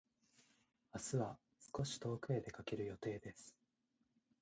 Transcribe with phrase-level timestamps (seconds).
[0.95, 1.37] 明日は
[1.77, 3.55] 少し遠くへ出かける予定です。